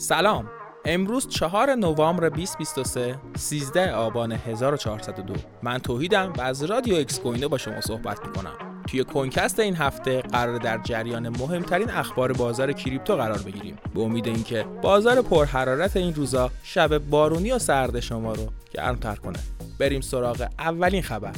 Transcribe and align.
سلام. 0.00 0.50
امروز 0.84 1.28
4 1.28 1.74
نوامبر 1.74 2.28
2023 2.28 3.18
13 3.36 3.92
آبان 3.92 4.32
1402 4.32 5.34
من 5.62 5.78
توحیدم 5.78 6.32
و 6.38 6.40
از 6.40 6.62
رادیو 6.62 6.94
اکس 6.94 7.20
کوینو 7.20 7.48
با 7.48 7.58
شما 7.58 7.80
صحبت 7.80 8.26
می‌کنم. 8.26 8.82
توی 8.86 9.04
کوین‌کست 9.04 9.60
این 9.60 9.76
هفته 9.76 10.20
قرار 10.20 10.58
در 10.58 10.78
جریان 10.78 11.28
مهمترین 11.28 11.90
اخبار 11.90 12.32
بازار 12.32 12.72
کریپتو 12.72 13.16
قرار 13.16 13.38
بگیریم. 13.38 13.78
به 13.94 14.00
امید 14.00 14.26
اینکه 14.26 14.64
بازار 14.82 15.22
پرحرارت 15.22 15.96
این 15.96 16.14
روزا 16.14 16.50
شب 16.62 16.98
بارونی 16.98 17.52
و 17.52 17.58
سرد 17.58 18.00
شما 18.00 18.32
رو 18.32 18.46
گرمتر 18.70 19.14
کنه. 19.14 19.38
بریم 19.78 20.00
سراغ 20.00 20.48
اولین 20.58 21.02
خبر. 21.02 21.32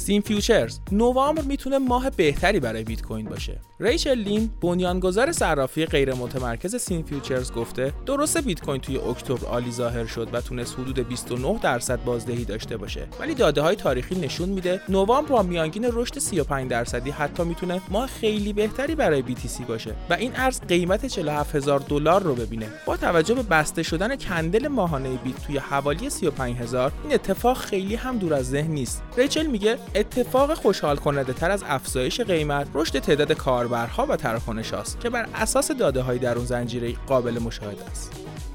سین 0.00 0.20
فیوچرز 0.20 0.78
نوامبر 0.92 1.42
می‌تونه 1.42 1.78
ماه 1.78 2.10
بهتری 2.10 2.60
برای 2.60 2.84
بیت 2.84 3.02
کوین 3.02 3.26
باشه. 3.26 3.60
ریچل 3.80 4.14
لین 4.14 4.50
بنیانگذار 4.60 5.32
صرافی 5.32 5.86
غیر 5.86 6.14
متمرکز 6.14 6.76
سین 6.76 7.02
فیوچرز 7.02 7.52
گفته 7.52 7.92
درسته 8.06 8.40
بیت 8.40 8.60
کوین 8.60 8.80
توی 8.80 8.98
اکتبر 8.98 9.46
عالی 9.46 9.72
ظاهر 9.72 10.06
شد 10.06 10.28
و 10.32 10.40
تونست 10.40 10.78
حدود 10.78 11.08
29 11.08 11.58
درصد 11.62 12.04
بازدهی 12.04 12.44
داشته 12.44 12.76
باشه. 12.76 13.06
ولی 13.20 13.34
داده 13.34 13.60
های 13.60 13.76
تاریخی 13.76 14.14
نشون 14.14 14.48
میده 14.48 14.80
نوامبر 14.88 15.28
با 15.28 15.42
میانگین 15.42 15.86
رشد 15.92 16.18
35 16.18 16.70
درصدی 16.70 17.10
حتی 17.10 17.42
می‌تونه 17.42 17.80
ماه 17.90 18.06
خیلی 18.06 18.52
بهتری 18.52 18.94
برای 18.94 19.22
BTC 19.22 19.62
باشه 19.68 19.94
و 20.10 20.14
این 20.14 20.32
ارز 20.34 20.60
قیمت 20.60 21.06
47000 21.06 21.78
دلار 21.78 22.22
رو 22.22 22.34
ببینه. 22.34 22.66
با 22.86 22.96
توجه 22.96 23.34
به 23.34 23.42
بسته 23.42 23.82
شدن 23.82 24.16
کندل 24.16 24.68
ماهانه 24.68 25.08
بیت 25.08 25.46
توی 25.46 25.58
حوالی 25.58 26.10
35000 26.10 26.92
این 27.04 27.14
اتفاق 27.14 27.56
خیلی 27.56 27.94
هم 27.94 28.18
دور 28.18 28.34
از 28.34 28.50
ذهن 28.50 28.70
نیست. 28.70 29.02
ریچل 29.16 29.46
میگه 29.46 29.78
اتفاق 30.00 30.54
خوشحال 30.54 30.96
کننده 30.96 31.32
تر 31.32 31.50
از 31.50 31.64
افزایش 31.68 32.20
قیمت 32.20 32.68
رشد 32.74 32.98
تعداد 32.98 33.32
کاربرها 33.32 34.06
و 34.06 34.16
تراکنش 34.16 34.74
است 34.74 35.00
که 35.00 35.10
بر 35.10 35.28
اساس 35.34 35.70
داده 35.70 36.02
های 36.02 36.18
در 36.18 36.36
اون 36.36 36.46
زنجیره 36.46 36.94
قابل 37.06 37.38
مشاهده 37.38 37.84
است. 37.84 38.12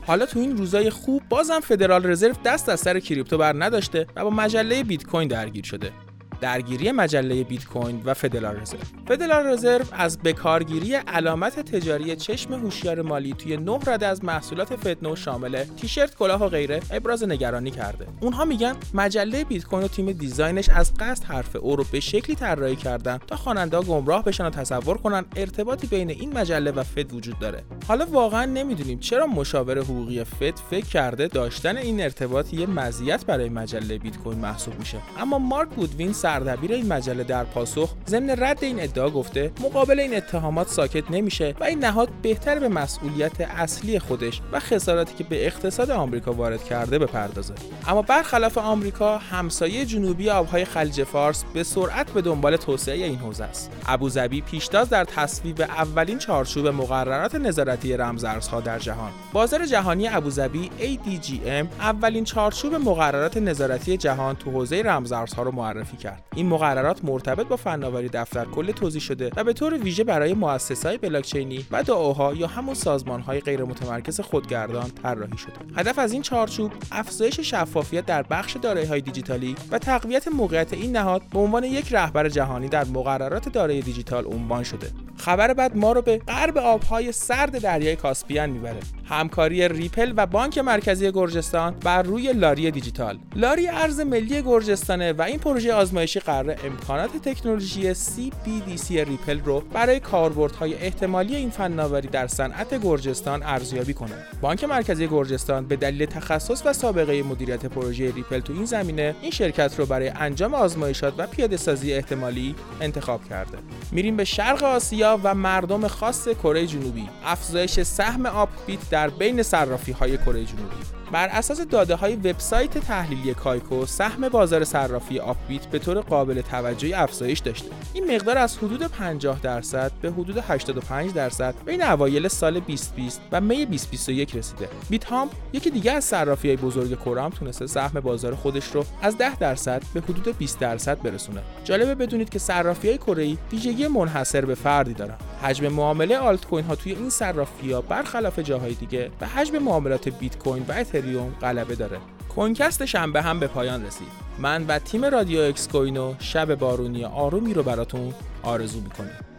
حالا 0.07 0.25
تو 0.25 0.39
این 0.39 0.57
روزای 0.57 0.89
خوب 0.89 1.21
بازم 1.29 1.59
فدرال 1.59 2.05
رزرو 2.05 2.33
دست 2.45 2.69
از 2.69 2.79
سر 2.79 2.99
کریپتو 2.99 3.37
بر 3.37 3.53
نداشته 3.57 4.07
و 4.15 4.23
با 4.23 4.29
مجله 4.29 4.83
بیت 4.83 5.03
کوین 5.03 5.27
درگیر 5.27 5.65
شده. 5.65 5.91
درگیری 6.41 6.91
مجله 6.91 7.43
بیت 7.43 7.65
کوین 7.65 8.01
و 8.05 8.13
فدرال 8.13 8.55
رزرو. 8.55 8.79
فدرال 9.07 9.47
رزرو 9.47 9.85
از 9.91 10.19
بکارگیری 10.19 10.95
علامت 10.95 11.59
تجاری 11.59 12.15
چشم 12.15 12.53
هوشیار 12.53 13.01
مالی 13.01 13.33
توی 13.33 13.57
نه 13.57 13.79
رده 13.87 14.07
از 14.07 14.23
محصولات 14.23 14.75
فتنو 14.75 15.15
شامل 15.15 15.63
تیشرت 15.63 16.15
کلاه 16.15 16.43
و 16.43 16.47
غیره 16.47 16.79
ابراز 16.91 17.23
نگرانی 17.23 17.71
کرده. 17.71 18.07
اونها 18.19 18.45
میگن 18.45 18.75
مجله 18.93 19.43
بیت 19.43 19.65
کوین 19.65 19.83
و 19.83 19.87
تیم 19.87 20.11
دیزاینش 20.11 20.69
از 20.69 20.93
قصد 20.99 21.23
حرف 21.23 21.55
او 21.55 21.75
رو 21.75 21.85
به 21.91 21.99
شکلی 21.99 22.35
طراحی 22.35 22.75
کردن 22.75 23.19
تا 23.27 23.35
خواننده 23.35 23.81
گمراه 23.81 24.23
بشن 24.23 24.45
و 24.45 24.49
تصور 24.49 24.97
کنن 24.97 25.25
ارتباطی 25.35 25.87
بین 25.87 26.09
این 26.09 26.37
مجله 26.37 26.71
و 26.71 26.83
فد 26.83 27.13
وجود 27.13 27.39
داره. 27.39 27.63
حالا 27.87 28.05
واقعا 28.05 28.45
نمی‌دونیم 28.45 28.99
چرا 28.99 29.27
مشاور 29.27 29.79
حقوقی 29.79 30.23
فد 30.23 30.59
فکر 30.69 30.85
کرده 30.85 31.27
داشتن 31.27 31.77
این 31.77 32.01
ارتباط 32.01 32.53
یه 32.53 32.65
مزیت 32.65 33.25
برای 33.25 33.49
مجله 33.49 33.97
بیت 33.97 34.17
کوین 34.17 34.39
محسوب 34.39 34.79
میشه. 34.79 34.97
اما 35.19 35.39
مارک 35.39 35.69
گودوین 35.69 36.13
سردبیر 36.25 36.71
این 36.71 36.93
مجله 36.93 37.23
در 37.23 37.43
پاسخ 37.43 37.93
ضمن 38.07 38.29
رد 38.29 38.63
این 38.63 38.83
ادعا 38.83 39.09
گفته 39.09 39.51
مقابل 39.61 39.99
این 39.99 40.15
اتهامات 40.17 40.67
ساکت 40.67 41.11
نمیشه 41.11 41.55
و 41.59 41.63
این 41.63 41.79
نهاد 41.79 42.09
بهتر 42.21 42.59
به 42.59 42.67
مسئولیت 42.67 43.41
اصلی 43.41 43.99
خودش 43.99 44.41
و 44.51 44.59
خساراتی 44.59 45.15
که 45.15 45.23
به 45.23 45.45
اقتصاد 45.45 45.91
آمریکا 45.91 46.33
وارد 46.33 46.63
کرده 46.63 46.99
بپردازه. 46.99 47.53
اما 47.87 48.01
برخلاف 48.01 48.57
آمریکا 48.57 49.17
همسایه 49.17 49.85
جنوبی 49.85 50.29
آبهای 50.29 50.65
خلیج 50.65 51.03
فارس 51.03 51.43
به 51.53 51.63
سرعت 51.63 52.11
به 52.11 52.21
دنبال 52.21 52.57
توسعه 52.57 53.05
این 53.05 53.19
حوزه 53.19 53.43
است. 53.43 53.71
ابوظبی 53.87 54.41
پیشتاز 54.41 54.89
در 54.89 55.03
تصویب 55.03 55.61
اولین 55.61 56.17
چارچوب 56.17 56.67
مقررات 56.67 57.35
نظارتی 57.35 57.97
رمزارزها 57.97 58.61
در 58.61 58.79
جهان. 58.79 59.11
بازار 59.33 59.65
جهانی 59.65 60.07
ابوظبی 60.07 60.71
ADGM 60.79 61.65
اولین 61.79 62.23
چارچوب 62.23 62.75
مقررات 62.75 63.37
نظارتی 63.37 63.97
جهان 63.97 64.35
تو 64.35 64.51
حوزه 64.51 64.81
رمزارزها 64.81 65.43
رو 65.43 65.51
معرفی 65.51 65.97
کرد. 65.97 66.14
این 66.35 66.47
مقررات 66.47 67.05
مرتبط 67.05 67.47
با 67.47 67.55
فناوری 67.55 68.09
دفتر 68.09 68.45
کل 68.45 68.71
توضیح 68.71 69.01
شده 69.01 69.31
و 69.35 69.43
به 69.43 69.53
طور 69.53 69.73
ویژه 69.73 70.03
برای 70.03 70.33
مؤسسات 70.33 71.01
بلاکچینی 71.01 71.65
و 71.71 71.83
دعاها 71.83 72.33
یا 72.33 72.47
همون 72.47 72.75
سازمانهای 72.75 73.39
غیر 73.39 73.63
متمرکز 73.63 74.19
خودگردان 74.19 74.89
طراحی 75.03 75.37
شده. 75.37 75.53
هدف 75.75 75.99
از 75.99 76.13
این 76.13 76.21
چارچوب 76.21 76.71
افزایش 76.91 77.39
شفافیت 77.39 78.05
در 78.05 78.23
بخش 78.23 78.57
های 78.89 79.01
دیجیتالی 79.01 79.55
و 79.71 79.79
تقویت 79.79 80.27
موقعیت 80.27 80.73
این 80.73 80.91
نهاد 80.97 81.21
به 81.33 81.39
عنوان 81.39 81.63
یک 81.63 81.93
رهبر 81.93 82.29
جهانی 82.29 82.69
در 82.69 82.85
مقررات 82.85 83.49
دارایی 83.49 83.81
دیجیتال 83.81 84.25
عنوان 84.25 84.63
شده. 84.63 84.91
خبر 85.17 85.53
بعد 85.53 85.77
ما 85.77 85.91
رو 85.91 86.01
به 86.01 86.17
غرب 86.17 86.57
آبهای 86.57 87.11
سرد 87.11 87.61
دریای 87.61 87.95
کاسپیان 87.95 88.49
می‌بره. 88.49 88.79
همکاری 89.09 89.67
ریپل 89.67 90.13
و 90.17 90.25
بانک 90.25 90.57
مرکزی 90.57 91.11
گرجستان 91.11 91.75
بر 91.83 92.01
روی 92.01 92.33
لاری 92.33 92.71
دیجیتال. 92.71 93.19
لاری 93.35 93.67
ارز 93.67 93.99
ملی 93.99 94.41
گرجستانه 94.41 95.13
و 95.13 95.21
این 95.21 95.39
پروژه 95.39 95.73
آزمایشی 95.73 96.19
قرار 96.19 96.55
امکانات 96.65 97.17
تکنولوژی 97.17 97.93
CBDC 97.93 98.91
ریپل 98.91 99.39
رو 99.39 99.59
برای 99.73 99.99
کاربردهای 99.99 100.73
احتمالی 100.73 101.35
این 101.35 101.49
فناوری 101.49 102.07
در 102.07 102.27
صنعت 102.27 102.81
گرجستان 102.83 103.43
ارزیابی 103.43 103.93
کنه. 103.93 104.15
بانک 104.41 104.63
مرکزی 104.63 105.07
گرجستان 105.07 105.65
به 105.65 105.75
دلیل 105.75 106.05
تخصص 106.05 106.65
و 106.65 106.73
سابقه 106.73 107.23
مدیریت 107.23 107.65
پروژه 107.65 108.13
ریپل 108.15 108.39
تو 108.39 108.53
این 108.53 108.65
زمینه 108.65 109.15
این 109.21 109.31
شرکت 109.31 109.79
رو 109.79 109.85
برای 109.85 110.07
انجام 110.07 110.53
آزمایشات 110.53 111.13
و 111.17 111.27
پیاده 111.27 111.57
سازی 111.57 111.93
احتمالی 111.93 112.55
انتخاب 112.81 113.29
کرده. 113.29 113.57
میریم 113.91 114.17
به 114.17 114.23
شرق 114.23 114.63
آسیا 114.63 115.19
و 115.23 115.35
مردم 115.35 115.87
خاص 115.87 116.27
کره 116.27 116.67
جنوبی. 116.67 117.09
افزایش 117.25 117.81
سهم 117.81 118.25
آپ 118.25 118.49
بیت 118.67 118.94
در 118.95 119.09
بین 119.09 119.43
صرافی 119.43 119.91
های 119.91 120.17
کره 120.17 120.45
جنوبی. 120.45 120.75
بر 121.11 121.27
اساس 121.27 121.61
داده 121.61 121.95
های 121.95 122.15
وبسایت 122.15 122.77
تحلیلی 122.77 123.33
کایکو 123.33 123.85
سهم 123.85 124.29
بازار 124.29 124.63
صرافی 124.63 125.19
آپبیت 125.19 125.65
به 125.65 125.79
طور 125.79 126.01
قابل 126.01 126.41
توجهی 126.41 126.93
افزایش 126.93 127.39
داشته. 127.39 127.69
این 127.93 128.15
مقدار 128.15 128.37
از 128.37 128.57
حدود 128.57 128.83
50 128.83 129.39
درصد 129.39 129.91
به 130.01 130.11
حدود 130.11 130.37
85 130.37 131.13
درصد 131.13 131.55
بین 131.65 131.83
اوایل 131.83 132.27
سال 132.27 132.59
2020 132.59 133.21
و 133.31 133.41
می 133.41 133.65
2021 133.65 134.35
رسیده. 134.35 134.69
بیت 134.89 135.05
هامب 135.05 135.29
یکی 135.53 135.69
دیگه 135.69 135.91
از 135.91 136.03
صرافی 136.03 136.47
های 136.47 136.57
بزرگ 136.57 136.99
کره 136.99 137.21
هم 137.21 137.29
تونسته 137.29 137.67
سهم 137.67 137.99
بازار 137.99 138.35
خودش 138.35 138.67
رو 138.67 138.85
از 139.01 139.17
10 139.17 139.35
درصد 139.35 139.83
به 139.93 140.01
حدود 140.01 140.37
20 140.37 140.59
درصد 140.59 141.01
برسونه. 141.01 141.41
جالبه 141.63 141.95
بدونید 141.95 142.29
که 142.29 142.39
صرافی 142.39 142.87
های 142.87 142.97
کره 142.97 143.37
ویژگی 143.51 143.87
منحصر 143.87 144.45
به 144.45 144.55
فردی 144.55 144.93
دارن. 144.93 145.15
حجم 145.41 145.67
معامله 145.67 146.17
آلت 146.17 146.45
کوین 146.45 146.65
ها 146.65 146.75
توی 146.75 146.91
این 146.91 147.09
صرافی 147.09 147.71
ها 147.71 147.81
برخلاف 147.81 148.39
جاهای 148.39 148.73
دیگه 148.73 149.11
به 149.19 149.27
حجم 149.27 149.57
معاملات 149.57 150.09
بیت 150.09 150.37
کوین 150.37 150.65
و 150.67 150.71
اتریوم 150.95 151.33
غلبه 151.41 151.75
داره. 151.75 151.97
کنکست 152.35 152.85
شنبه 152.85 153.21
هم 153.21 153.39
به 153.39 153.47
پایان 153.47 153.85
رسید. 153.85 154.07
من 154.39 154.65
و 154.67 154.79
تیم 154.79 155.05
رادیو 155.05 155.41
اکس 155.41 155.67
کوینو 155.67 156.15
شب 156.19 156.55
بارونی 156.55 157.05
آرومی 157.05 157.53
رو 157.53 157.63
براتون 157.63 158.13
آرزو 158.43 158.81
می‌کنیم. 158.81 159.34